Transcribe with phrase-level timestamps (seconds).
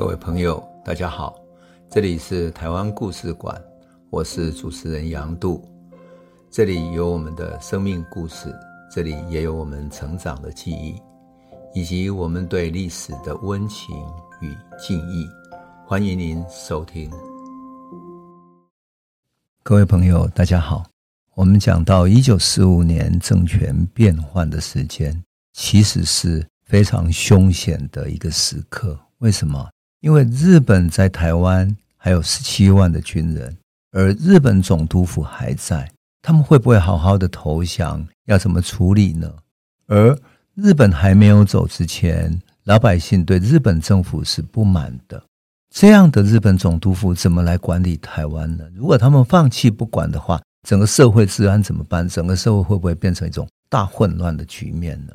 [0.00, 1.38] 各位朋友，大家好，
[1.90, 3.62] 这里是台湾故事馆，
[4.08, 5.62] 我是主持人杨度，
[6.50, 8.50] 这里有我们的生命故事，
[8.90, 10.98] 这里也有我们成长的记忆，
[11.74, 13.94] 以及我们对历史的温情
[14.40, 15.28] 与敬意。
[15.86, 17.10] 欢迎您收听。
[19.62, 20.82] 各位朋友，大家好，
[21.34, 25.22] 我们讲到一九四五年政权变换的时间，
[25.52, 28.98] 其实是非常凶险的一个时刻。
[29.18, 29.68] 为什么？
[30.00, 33.56] 因为日本在台湾还有十七万的军人，
[33.92, 35.90] 而日本总督府还在，
[36.22, 38.06] 他们会不会好好的投降？
[38.26, 39.30] 要怎么处理呢？
[39.86, 40.16] 而
[40.54, 45.22] 日本还没有走之前，老百姓对日本政府是不满的。
[45.68, 48.64] 这样的日本总督府怎么来管理台湾呢？
[48.74, 52.08] 如果他们放弃不管的话，整个社会治安怎么办？
[52.08, 55.12] 整个社会会不会变成一种大混乱的局面呢？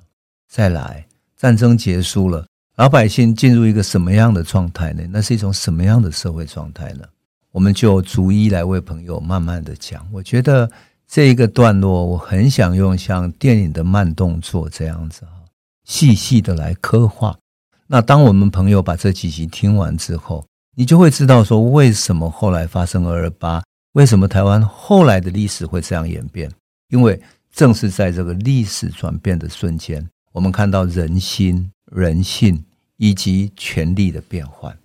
[0.48, 2.46] 再来，战争结束了。
[2.76, 5.04] 老百姓进入一个什么样的状态呢？
[5.10, 7.06] 那是一种什么样的社会状态呢？
[7.54, 10.06] 我们就逐一来为朋友慢慢的讲。
[10.12, 10.70] 我觉得
[11.08, 15.32] 这一个段落，我很想用像电影的慢动作这样子哈，
[15.86, 17.38] 细细的来刻画。
[17.88, 26.52] 那当我们朋友把这几集听完之后，你就会知道说，为什么后来发生二二八，为什么台湾后来的历史会这样演变？
[26.90, 27.22] 因为
[27.54, 31.72] 正是在这个历史转变的瞬间，我们看到人心。
[31.96, 32.66] 人性
[32.98, 34.78] 以及权力的变换，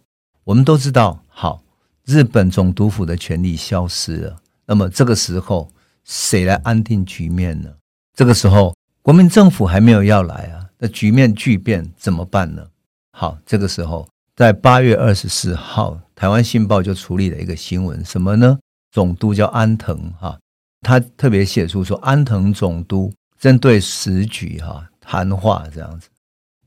[0.44, 1.20] 我们都知道。
[1.28, 1.62] 好，
[2.05, 5.72] 日本总督府的权力消失了，那么这个时候
[6.05, 7.70] 谁来安定局面呢？
[8.14, 12.64] 这个时候国民政府还没有要来啊，那局面巨变怎么办呢？
[13.12, 18.58] 好，这个时候在八月二十四号，台湾信报就处理了一个新闻，什么呢？
[18.92, 20.39] 总督叫安藤哈，
[20.80, 26.08] 他特别写出说，安藤总督针对时局哈谈话这样子。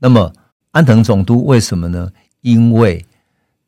[0.04, 0.30] 那么，
[0.72, 2.10] 安藤总督为什么呢？
[2.42, 3.02] 因为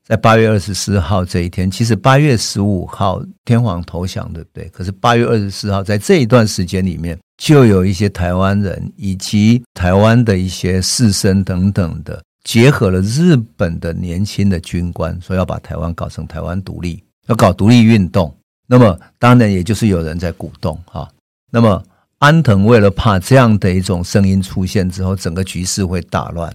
[0.05, 4.69] 在八月二十四号这一天，其实八月十五号天皇投降，对不对？
[4.69, 18.31] 可是八月二十四号在这一段时间里面，就有一些台湾人以及台湾的一些士绅等等的，结合了日本的年轻的军官，说要把台湾搞成台湾独立，要搞独立运动。
[18.67, 21.09] 那么，当然也就是有人在鼓动哈。
[21.51, 21.83] 那么。
[22.19, 26.55] 安藤为了怕这样的一种声音出现之后，整个局势会大乱，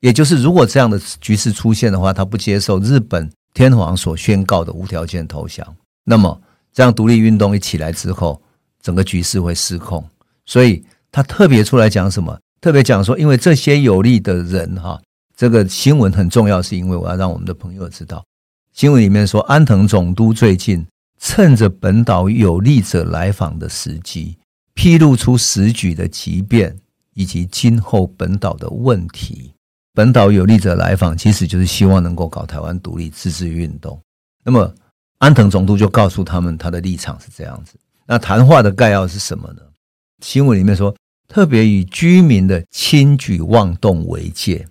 [0.00, 5.66] 也就是如果这样的局势出现的话，他不接受日本天皇所宣告的无条件投降，
[6.04, 6.40] 那么
[6.72, 8.40] 这样独立运动一起来之后，
[8.80, 10.02] 整个局势会失控。
[10.46, 12.38] 所以他特别出来讲什么？
[12.60, 14.98] 特别讲说，因为这些有利的人哈，
[15.36, 18.24] 这个新闻很重要，是因为我要让我们的朋友知道，
[18.72, 20.86] 新闻里面说安藤总督最近
[21.20, 24.38] 趁着本岛有利者来访的时机。
[24.74, 26.76] 披露出时局的急变，
[27.14, 29.52] 以及今后本岛的问题。
[29.94, 34.00] 本岛有利者来访，其实就是希望能够搞台湾独立自治运动。
[34.42, 34.74] 那么
[35.18, 37.74] 安藤总督就告诉他们，他的立场是这样子。
[38.06, 39.62] 那谈话的概要是什么呢？
[40.20, 40.96] 新闻里面说，
[41.28, 44.66] 特别以居民的轻举妄动为戒，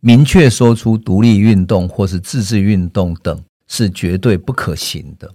[0.00, 5.32] 明确说出独立运动或是自治运动等是绝对不可行的。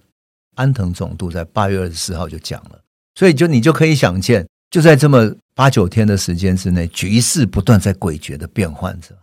[0.56, 2.81] 安藤总督在八月二十四号就讲了。
[3.16, 9.16] 所以，就你就可以想见，就在这么八九天的时间之内，局势不断在诡谲的变换着。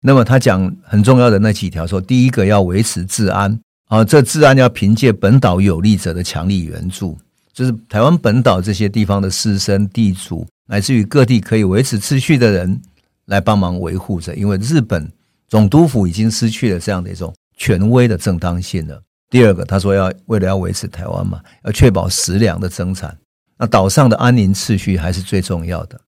[0.00, 3.58] 那么，他讲很重要的那几条，说第一个要维持治安
[3.88, 7.18] 啊，这治安要凭借本岛有利者的强力援助，
[7.52, 12.80] 就是台湾本岛这些地方的士绅、地主，乃至于各地可以维持秩序的人
[13.26, 14.34] 来帮忙维护着。
[14.34, 15.08] 因为日本
[15.48, 19.00] 总督府已经失去了这样的一种权威的正当性了。
[19.30, 23.16] 第二个，他说要为了要维持台湾嘛，要确保食粮的增产。
[23.62, 26.00] 那岛上的安宁秩序还是最重要的。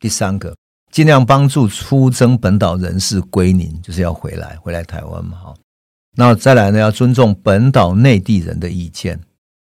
[0.00, 0.56] 第三个，
[0.90, 5.38] 尽量帮助出征本岛人士归宁，就是要回来，回来台湾嘛。
[5.38, 5.54] 哈，
[6.16, 9.16] 那再来呢，要尊重本岛内地人的意见。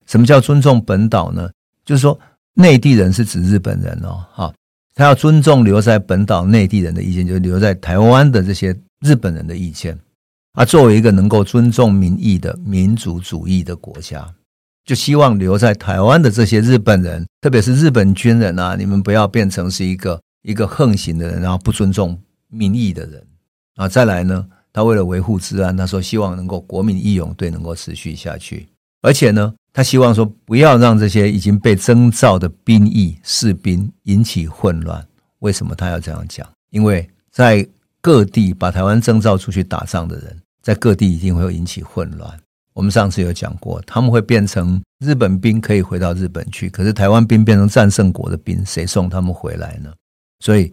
[0.04, 1.48] 什么叫尊重本岛呢？
[1.86, 2.20] 就是说，
[2.52, 4.22] 内地人是指日本人哦。
[4.30, 4.52] 哈，
[4.94, 9.98] 他要尊重留在本岛内地人的意见，就是留在台湾的这些日本人的意见。
[10.52, 14.30] 啊，作为一个能够尊重民意的民族主义的国家。
[14.84, 22.18] 就希望留在台湾的这些日本人，特别是日本军人啊，你们不要变成是一个一个横行的人，然后不尊重
[22.48, 23.24] 民意的人
[23.76, 23.88] 啊。
[23.88, 28.68] 再来呢，他为了维护治安，他说希望能够国民义勇队能够持续下去，
[29.02, 35.06] 而且呢，他希望说不要让这些已经被征召的兵役士兵引起混乱。
[35.38, 36.48] 为什么他要这样讲？
[36.70, 37.66] 因为在
[38.00, 42.36] 各地把台湾征召出去打仗的人，在各地一定会引起混乱。
[42.74, 46.70] 我们上次有讲过，他们会变成日本兵，可以回到日本去。
[46.70, 49.92] 可是台湾兵变成战胜国的兵，谁送他们回来呢？
[50.40, 50.72] 所以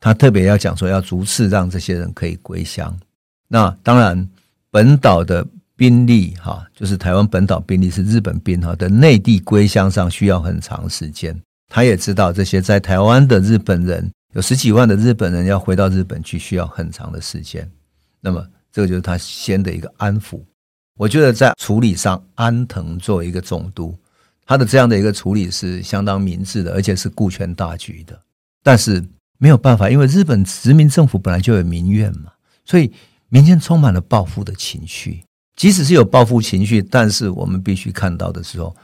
[0.00, 2.96] 他特别要讲说，要逐次让这些人可以归乡。
[3.48, 4.28] 那当然，
[4.70, 5.46] 本岛的
[5.76, 11.38] 兵力哈，就是台湾本岛兵力是日本兵哈的内地归乡上需要很长时间。
[11.68, 17.68] 他也知道这些在台湾的日本人有十几万的日本人要回到日本去需要很长的时间。
[18.20, 20.40] 那么这个就是他先的一个安抚。
[20.96, 23.94] 我觉得在处理上，安藤作为一个总督，
[24.46, 28.18] 他的这样的一个处理是相当明智的，而且是顾全大局的。
[28.62, 29.04] 但是
[29.38, 32.32] 没有办法，因为日本殖民政府本来就有民怨嘛，
[32.64, 32.90] 所以
[33.28, 35.22] 民间充满了报复的情绪。
[35.54, 38.74] 即使是有报复情绪，但是我们必须看到的时候，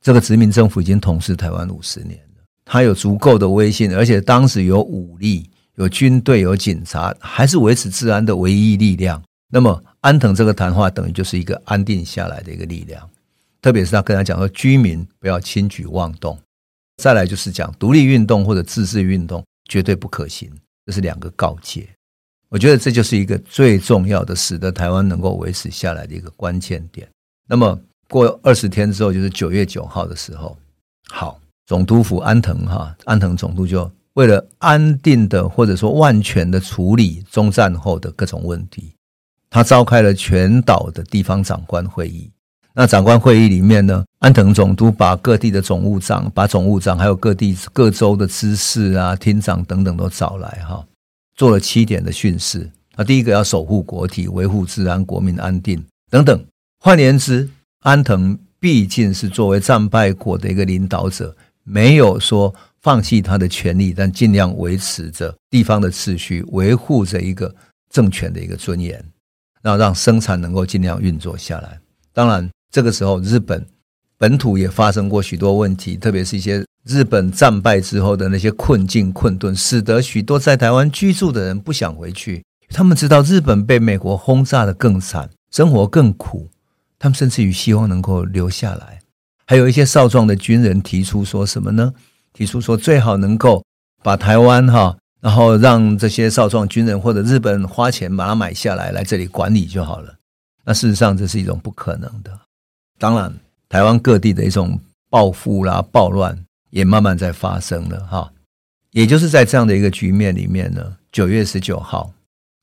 [0.00, 9.22] 这个殖民政府已经统治台湾五十年了，他有足够的威信，而且当时有武力、有军队、有警察，还是维持治安的唯一力量。
[9.50, 13.08] 那么安藤这个谈话等于就是一个安定下来的一个力量，
[13.60, 16.38] 特别是他跟他讲说，居民不要轻举妄动。
[16.98, 20.50] 再来就是讲独立运动或者自治运动绝对不可行，
[20.86, 21.88] 这是两个告诫。
[22.48, 27.08] 我觉得这就是一个最重要的，使得台湾能够维持下来的一个关键点。
[27.48, 30.58] 那么过二十天之后，就是九月九号的时候，
[31.08, 38.92] 好，总督府安藤哈安藤总督就为了安定的或者说万全的处理中战后的各种问题，
[39.52, 42.30] 他召开了全岛的地方长官会议。
[42.72, 50.82] 那长官会议里面呢，安藤总督把各地的总务长、把总务长，还有各地各州的知事啊、厅长等等都找来哈，
[51.36, 52.70] 做了七点的训示。
[52.96, 56.42] 那第一个要守护国体、维护治安、国民安定等等。
[56.80, 57.46] 换言之，
[57.80, 67.54] 安藤毕竟是作为战败国的一个领导者，没有说放弃他的权力，但尽量维持着地方的秩序，维护着一个
[67.90, 69.04] 政权的一个尊严，
[69.62, 71.78] 然后让生产能够尽量运作下来。
[72.12, 72.50] 当然。
[72.74, 73.66] 这个时候，日本
[74.16, 82.42] 本土也发生过许多问题，特别是一些日本战败之后的那些困境困顿，使得许多在台湾居住的人不想回去。
[82.70, 86.48] 他们知道日本被美国轰炸得更惨，生活更苦，
[86.98, 89.00] 他们甚至于希望能够留下来。
[89.44, 91.92] 还有一些少壮的军人提出说什么呢？
[92.32, 93.62] 提出说最好能够
[94.02, 100.12] 把台湾哈，然后让这些少壮军人或者日本花钱把它买下来，来这里管理就好了。
[100.64, 102.38] 那事实上这是一种不可能的。
[102.98, 103.32] 当然，
[103.68, 104.78] 台湾各地的一种
[105.08, 106.36] 暴富啦、暴乱
[106.70, 108.32] 也慢慢在发生了哈。
[108.90, 112.12] 也就是在这样的一个局面里面呢，九月十九号，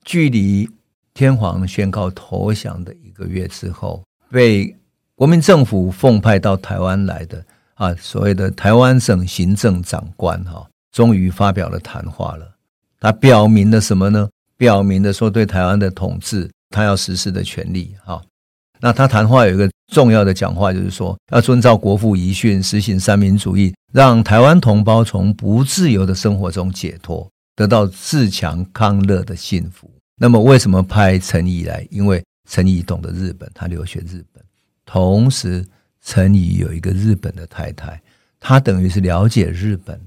[0.04, 0.68] 距离
[1.12, 4.76] 天皇宣告投降的一个月之后，被
[5.14, 12.56] 国民政府奉派到台湾来的啊，所谓的台湾省行政长官哈，终于发表了谈话了。
[12.98, 14.28] 他表明了什么呢？
[14.56, 18.20] 表明了说对台湾的统治，他要实施的权利哈。
[18.78, 27.26] 那他谈话有一个重要的讲话，就是说要遵照国父遗训，实行三民主义，让台湾同胞从不自由的生活中解脱，
[27.56, 29.90] 得到自强康乐的幸福。
[30.18, 31.86] 那么，为什么派陈仪来？
[31.90, 34.44] 因为陈仪懂得日本，他留学日本，
[34.84, 35.66] 同时
[36.04, 37.98] 陈仪有一个日本的太太，
[38.38, 39.98] 他等于是了解日本。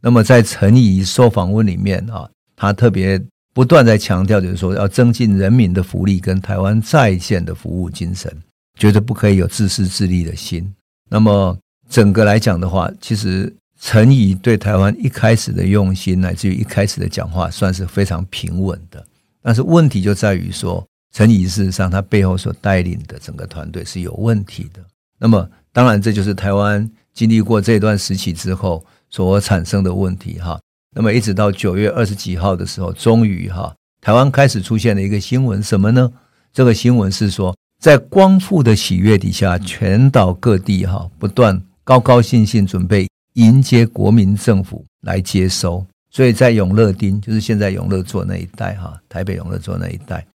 [0.00, 3.22] 那么，在陈仪受访问里面啊，他特别。
[3.52, 8.32] 不断在强调，就是说要增进人民的福利跟台湾在线的服务精神，
[8.78, 10.72] 绝对不可以有自私自利的心。
[11.10, 11.58] 那么
[11.88, 19.04] 整个来讲的话，其实陈仪对台湾一开始的用心，乃至于一开始的讲话，算是非常平稳的。
[19.42, 24.80] 但是问题就在于说，陈仪事实上他背后所带领的整个团队是有问题的。
[25.18, 30.58] 那么当然，这就是台湾经历过这段时期之后所产生的问题，哈。
[30.94, 36.10] 那么一直到九月二十几号的时候，终于哈，台湾开始出现了一个新闻，什么呢？
[36.52, 45.86] 这个新闻是说，在光复的喜悦底下，全岛各地哈不断高高兴兴准备迎接国民政府来接收。
[46.10, 50.26] 所以在永乐町，就是现在永乐座那一带哈，台北永乐座那一带，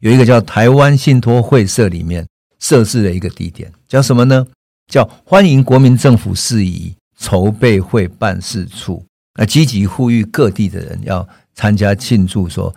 [0.00, 2.26] 有一个叫台湾信托会社里面
[2.58, 4.46] 设置了一个地点，叫什么呢？
[4.88, 9.04] 叫欢迎国民政府事宜筹备会办事处。
[9.38, 12.74] 那积极呼吁各地的人要参加庆祝，说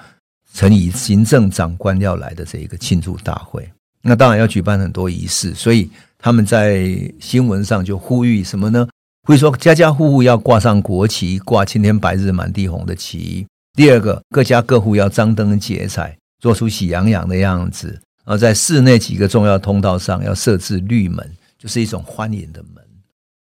[0.53, 3.67] 陈以行政长官要来的这一个庆祝大会。
[4.03, 6.87] 那当然要举办很多仪式，所以他们在
[7.19, 8.87] 新闻上就呼吁什么呢？
[9.27, 13.47] 会说家家户户要挂上国旗，挂青天白日满地红的旗。
[13.73, 17.87] 第二个，各家各户要张灯结彩，做出喜洋洋的样子。
[18.23, 22.84] 然后在室内几个重要通道上要设置绿门，就是一种欢迎的门。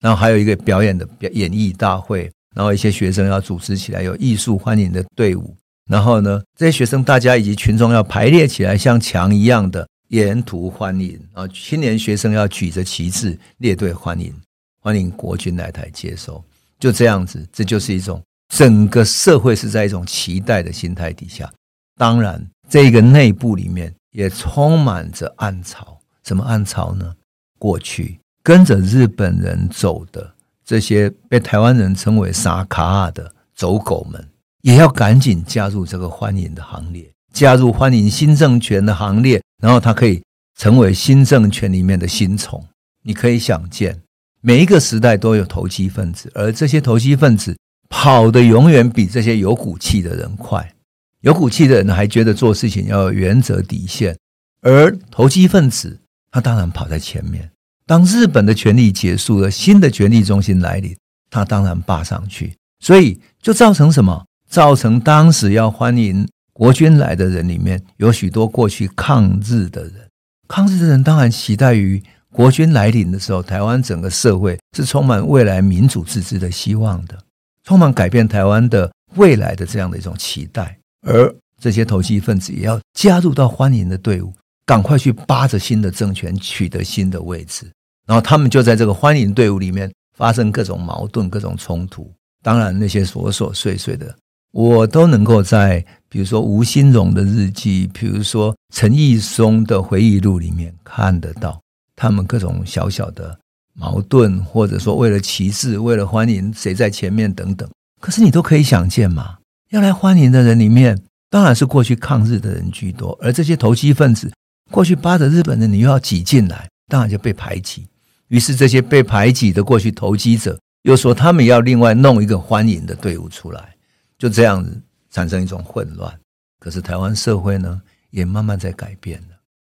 [0.05, 2.31] 然后还有一个表演的演艺大会。
[2.55, 5.57] 然后一些学生要组织起来，有艺术欢迎的队伍。
[5.91, 11.49] 然后呢，这些学生大家以及群众要排列起来，像墙一样的沿途欢迎啊。
[11.49, 14.33] 青年学生要举着旗帜列队欢迎，
[14.81, 16.45] 欢迎国军来台接收。
[16.79, 18.23] 就这样子，这就是一种
[18.55, 21.51] 整个社会是在一种期待的心态底下。
[21.97, 25.99] 当然，这个内部里面也充满着暗潮。
[26.23, 27.13] 什么暗潮呢？
[27.59, 30.35] 过去跟着日本人走的
[30.67, 34.23] 这些被台湾人称为“萨卡”的走狗们，
[34.61, 40.23] 也要赶紧加入这个欢迎的行列，加入欢迎新政权的行列，然后他可以
[40.59, 42.63] 成为新政权里面的新宠。
[43.03, 43.99] 你可以想见，
[44.43, 47.57] 每一个时代都有投机分子，而这些投机分子
[47.89, 50.75] 跑的永远比这些有骨气的人快。
[51.23, 54.15] 有骨气的人还觉得做事情要有原则底线，
[54.61, 55.99] 而投机分子
[56.31, 57.51] 他当然跑在前面。
[57.87, 60.97] 当日本的权力结束了，新的权力中心来临，
[61.31, 62.55] 他当然霸上去。
[62.81, 64.25] 所以就造成什么？
[64.49, 70.09] 造成当时要欢迎国军来的人里面有许多过去抗日的人。
[70.47, 77.19] 抗日的人当然期待于国军来临的时候，台湾整个社会是充满未来民主自治的希望的，
[77.65, 80.79] 充满改变台湾的未来的这样的一种期待。
[81.07, 84.33] 而这些投机分子也要加入到欢迎的队伍，
[84.67, 87.71] 赶快去扒着新的政权，取得新的位置。
[88.07, 92.13] 然后他们就在这个欢迎队伍里面发生各种矛盾、各种冲突。
[92.43, 94.15] 当然，那些琐琐碎碎的，
[94.53, 101.59] 我都能够在比如说吴新荣的日记，比如说陈毅松的回忆录里面看得到
[101.97, 103.39] 他们各种小小的
[103.73, 107.67] 矛盾，或者说为了旗帜、为了欢迎谁在前面等等。
[108.01, 109.39] 可是你都可以想见嘛。
[109.71, 114.31] 要来欢迎的人里面，当然是过去抗日的人居多，而这些投机分子
[114.71, 117.87] 过去扒着日本人，你又要挤进来，当然就被排挤。
[118.29, 123.77] 于是这些被排挤的过去投机者又说他们要另外弄一个欢迎的队伍出来，
[124.19, 126.19] 就这样子产生一种混乱。
[126.59, 129.29] 可是台湾社会呢，也慢慢在改变了。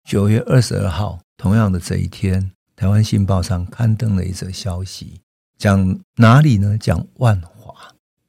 [0.08, 5.20] 九月二十二号，同样的这一天，台湾新报上刊登了一则消息，
[5.58, 6.76] 讲哪里呢？
[6.78, 7.74] 讲万华。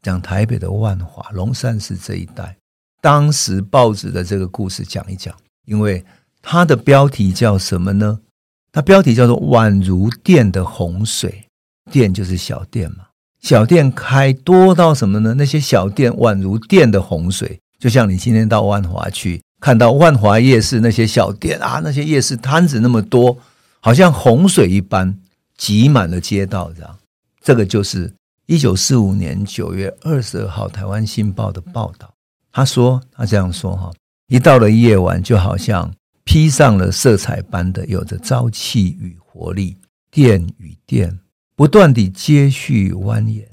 [0.02, 2.56] 讲台北的万华龙山寺这一带，
[3.02, 5.36] 当时报纸的这个故事讲一讲，
[5.66, 6.06] 因为
[6.42, 8.22] 它的标题叫什么呢？
[8.72, 11.46] 它标题叫做“宛如店的洪水”，
[11.92, 13.08] 店就是小店嘛，
[13.42, 15.34] 小店开多到什么呢？
[15.36, 23.38] 那些小店宛如店的洪水，就像你今天到万华去，看到万华夜市那些小店啊，那些夜市摊子那么多，
[23.80, 25.18] 好像洪水一般
[25.58, 26.98] 挤满了街道，这样，
[27.42, 28.14] 这个就是。
[28.52, 32.12] 一九四五年九月二十二号，《台湾新报》的报道，
[32.52, 33.92] 他说：“他这样说哈，
[34.28, 35.94] 一到了夜晚，就好像
[36.30, 39.76] 披上了色彩般的，有着朝气与活力，
[40.12, 41.18] 店与店
[41.56, 43.48] 不断地接续蜿蜒，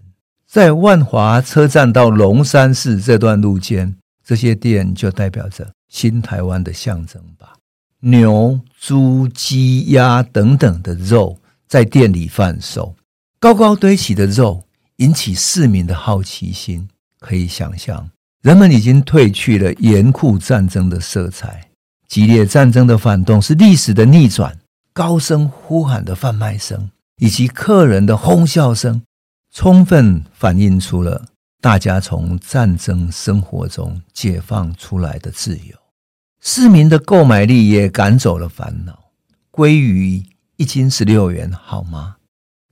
[0.46, 7.54] 在万华车站到龙山寺这段路间，这些店就代表着新台湾的象征吧。
[8.00, 12.94] 牛、猪、鸡、鸭等等的肉在店里贩售，
[13.40, 14.62] 高高堆起的肉。”
[14.96, 16.88] 引起市民的好奇心，
[17.20, 18.10] 可以想象，
[18.42, 21.68] 人们已经褪去了严酷战争的色彩，
[22.08, 24.58] 激烈战争的反动是历史的逆转。
[24.92, 29.02] 高声呼喊的贩卖声以及客人的哄笑声，
[29.52, 31.26] 充分反映出了
[31.60, 35.76] 大家从战争生活中解放出来的自由。
[36.40, 39.10] 市民的购买力也赶走了烦恼。
[39.52, 40.24] 鲑鱼
[40.56, 42.16] 一斤十六元，好吗？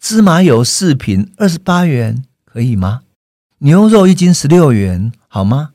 [0.01, 3.03] 芝麻油四瓶二十八元，可以吗？
[3.59, 5.73] 牛肉一斤十六元，好吗？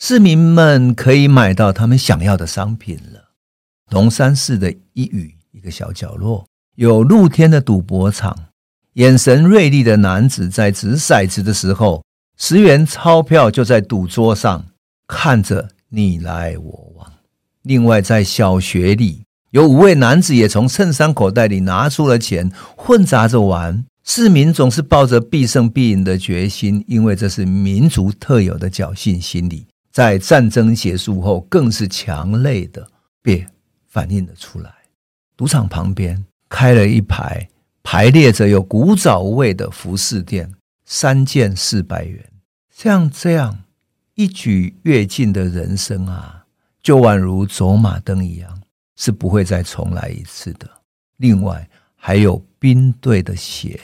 [0.00, 3.30] 市民们可以买到他们想要的商品了。
[3.90, 8.36] 龙山寺的一隅一个小角落，有露天的赌博场。
[8.94, 12.04] 眼神锐利的男子在掷骰子的时候，
[12.36, 14.66] 十元钞票就在赌桌上，
[15.08, 17.12] 看着你来我往。
[17.62, 19.24] 另外，在小学里。
[19.50, 23.84] 有五位男子也从衬衫口袋里拿出了钱，混杂着玩。
[24.04, 32.90] 市民总是抱着必胜必赢的决心，因为这是民族特有的侥幸心理，在战争结束后更是强烈的
[33.22, 33.46] 被
[33.86, 34.72] 反映了出来。
[35.36, 37.48] 赌场旁边开了一排
[37.82, 40.52] 排列着有古早味的服饰店，
[40.84, 42.24] 三件四百元。
[42.70, 43.64] 像这样
[44.14, 46.44] 一举跃进的人生啊，
[46.82, 48.62] 就宛如走马灯一样。
[49.00, 50.68] 是不会再重来一次的。
[51.18, 53.78] 另外，还有兵队的血、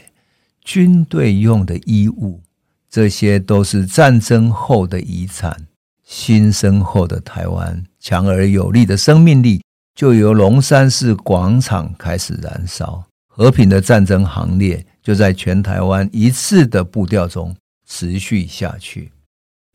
[0.65, 2.43] 军队用的衣物，
[2.91, 5.69] 这些都是战争后的遗产。
[6.05, 9.63] 新生后的台湾，强而有力的生命力，
[9.95, 13.05] 就由龙山寺广场开始燃烧。
[13.27, 17.55] 和平的战争行列，就在全台湾一次的步调中
[17.89, 19.11] 持续下去。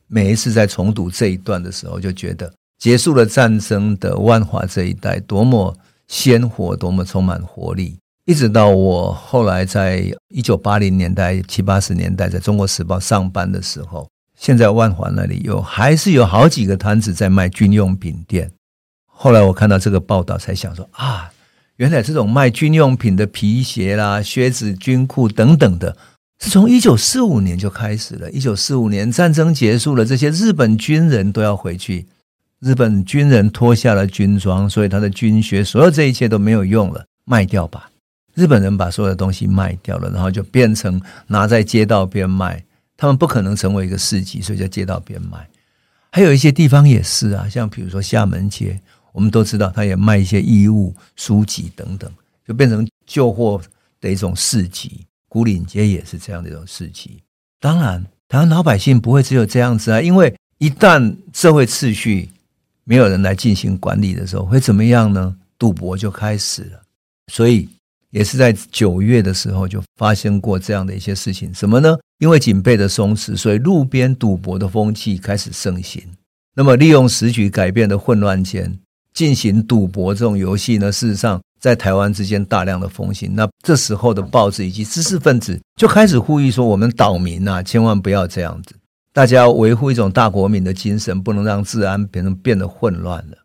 [0.06, 2.50] 每一次在重读这一段的时候，就觉得。
[2.78, 5.76] 结束了战争的万华这一带，多么
[6.08, 7.98] 鲜活，多么充满活力。
[8.24, 14.08] 一直到我后来在一九八零年代、七八十年代在中国时报上班的时候，
[14.40, 18.50] 现在万华那里有还是有好几个摊子在卖军用品店。
[19.04, 21.30] 后来我看到这个报道，才想说啊，
[21.76, 25.94] 原来这种卖军用品的皮鞋啦、靴子、军裤等等的，
[26.38, 28.30] 是从一九四五年就开始了。
[28.30, 32.06] 一九四五年战争结束了，这些日本军人都要回去。
[32.60, 37.90] 日本军人脱下了军装，所以他的军靴，所有这一切都没有用了，卖掉吧。
[38.34, 42.64] 日本人把所有的东西卖掉了，然后就变成拿在街道边卖。
[43.00, 45.48] 他们不可能成为一个市集，所以在街道边卖。
[46.12, 48.78] 还有一些地方也是啊，像比如说厦门街，
[49.12, 52.12] 我们都知道，他也卖一些衣物、书籍等等，
[52.46, 53.58] 就变成旧货
[54.02, 55.06] 的一种市集。
[55.30, 57.22] 古岭街也是这样的一种市集。
[57.58, 62.28] 当然，台湾老百姓不会只有这样子啊，因为一旦社会秩序
[62.84, 65.34] 没有人来进行管理的时候，会怎么样呢？
[65.56, 66.82] 赌博就开始了。
[67.32, 67.66] 所以
[68.10, 71.52] 也是在九月的时候就发生过这样的一些事情。
[71.54, 71.96] 什么呢？
[72.18, 76.02] 因为警备的松弛，所以路边赌博的风气开始盛行。
[76.54, 78.78] 那么利用时局改变的混乱间
[79.14, 83.34] 进行赌博这种游戏呢，事实上在台湾之间大量的风行。
[83.34, 88.74] 那这时候的报纸以及知识分子就开始呼吁说：我们岛民啊，千万不要这样子。
[89.12, 93.38] 大家要维护一种大国民的精神，不能让治安变成变得混乱了。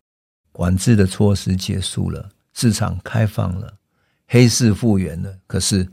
[0.52, 3.72] 管制的措施结束了，市场开放了，
[4.26, 5.32] 黑市复原了。
[5.46, 5.86] 可是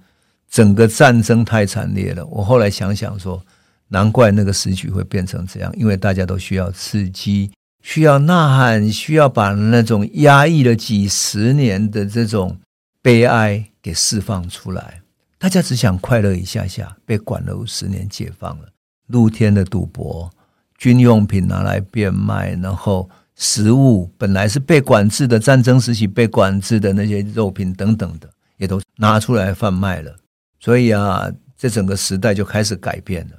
[0.50, 2.26] 整个战争太惨烈了。
[2.28, 3.44] 我后来想想说，
[3.88, 12.58] 难怪那个时局会变成这样，因为大家都需要刺激，需要呐喊，需要把那种压抑了几十年的这种
[13.02, 15.02] 悲哀给释放出来。
[15.38, 18.70] 大家只想快乐一下下，被管了五十年，解放了。
[19.08, 20.32] 露天的赌博，
[20.78, 30.16] 军用品拿来变卖，然后食物本来是被管制的，战争时期被管制的那些肉品等等的，也都拿出来贩卖了。
[30.60, 33.38] 所以啊，这整个时代就开始改变了。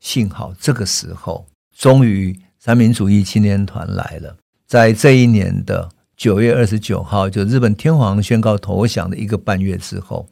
[0.00, 1.46] 幸好这个时候，
[1.76, 4.36] 终于三民主义青年团来了。
[4.66, 10.28] 在这一年的九月二十九号，就日本天皇宣告投降的一个半月之后。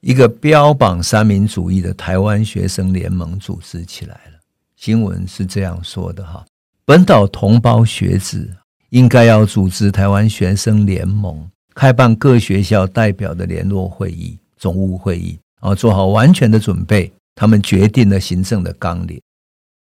[0.00, 4.38] 一个标榜三民主义的台湾学生联盟组织起来了。
[4.76, 6.44] 新闻是这样说的哈：
[6.86, 8.46] 本岛同胞学子
[8.90, 17.10] 应该要组织台湾学生联盟，开办各学校代表的联络会议、总务会议，然后做好完全的准备。
[17.34, 19.18] 他们决定了行政的纲领，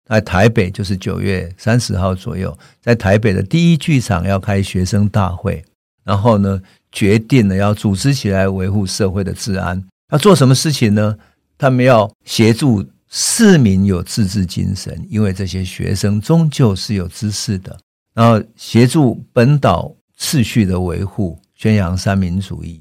[0.09, 5.62] 在台北就是九月三十号左右，在台北的第一剧场要开学生大会，
[6.05, 6.62] 然后呢，
[6.93, 9.83] 决定了要组织起来维护社会的治安。
[10.12, 11.19] 要做什么事情呢？
[11.59, 12.83] 他们要协助
[13.14, 17.79] 市民有自治精神，因为这些学生终究是有知识的。
[18.14, 22.81] 然后协助本岛秩序的维护，宣扬三民主义。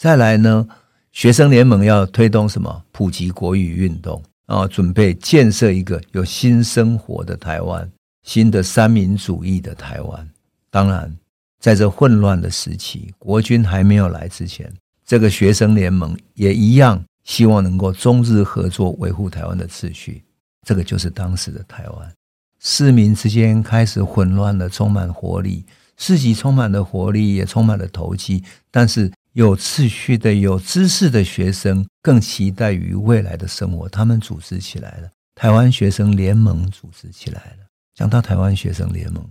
[0.00, 0.64] 再来呢，
[1.10, 2.84] 学生联盟要推动什么？
[2.92, 7.90] 普及国语运动，然后准备建设一个有新生活的台湾，
[8.22, 10.30] 新的三民主义的台湾。
[10.70, 11.12] 当然，
[11.58, 14.72] 在这混乱的时期，国军还没有来之前。
[15.04, 20.22] 这个学生联盟也一样，希望能够中日合作维护台湾的秩序。
[20.66, 22.12] 这个就是当时的台湾，
[22.60, 25.64] 市民之间开始混乱了，充满活力，
[25.96, 28.42] 市集充满了活力，也充满了投机。
[28.70, 37.66] 但是有秩序的、有知识的学生更期待于未来的生活，他们组织起来了，台湾学生联盟组织起来了。
[37.94, 39.22] 讲到台湾学生联盟，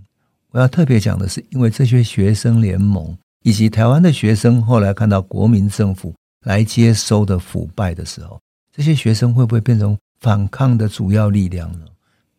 [0.50, 3.16] 我要特别讲的是，因为这些学生联盟。
[3.46, 8.40] 以及台湾的学生后来看到国民政府来接收的腐败的时候，
[8.74, 11.86] 这些学生会不会变成反抗的主要力量呢？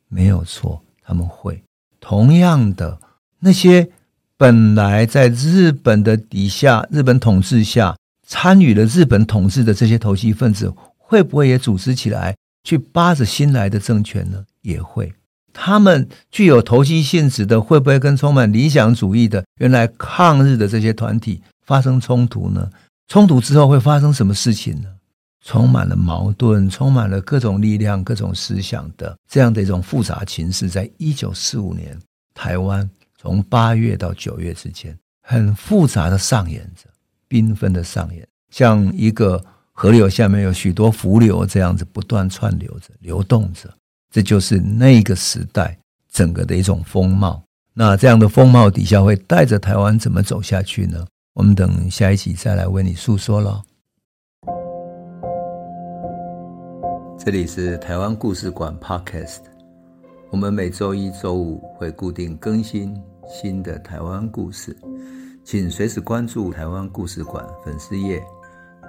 [0.07, 1.61] 没有错，他们会。
[1.99, 2.99] 同样的，
[3.39, 3.89] 那些
[4.37, 14.45] 本来在日本的底下、日本统治下参与了日本统治的这些投机分子，会不会也组织起来去扒着新来的政权呢？
[14.61, 15.11] 也会。
[15.51, 22.69] 他们具有投机性质的，会不会跟充满理想主义的原来抗日的这些团体发生冲突呢？
[23.07, 24.89] 冲突之后会发生什么事情呢？
[25.43, 31.95] 充满了矛盾，充满了各种力量、各种思想的这样的一种复杂情势，在一九四五年
[32.33, 36.89] 台湾从八月到九月之间，很复杂的上演着，
[37.29, 39.39] 缤纷的上演，像一个
[39.71, 43.71] 河流下面有许多伏流这样子不断串流着、流动着。
[44.11, 45.77] 这就是那个时代
[46.11, 47.43] 整个的一种风貌。
[47.73, 51.05] 那这样的风貌底下会带着台湾怎么走下去呢？
[51.35, 53.61] 我们等下一集再来为你诉说喽。
[57.19, 59.41] 这里是台湾故事馆 Podcast，
[60.31, 62.95] 我们每周一、周五会固定更新
[63.27, 64.73] 新的台湾故事，
[65.43, 68.23] 请随时关注台湾故事馆粉丝页，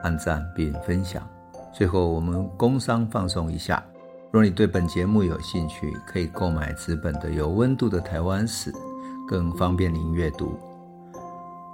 [0.04, 1.28] 按赞并分享。
[1.74, 3.84] 最后，我们工商放松一下。
[4.30, 8.70] 若你对本节目有兴趣，可以购买纸本的《有温度的台湾史》，
[9.26, 10.56] 更方便您阅读。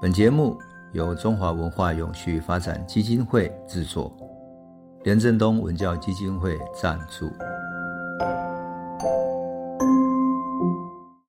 [0.03, 0.59] 本节目
[0.91, 4.13] 由中华文化永续发展基金会制作，
[5.05, 7.31] 连振东文教基金会赞助。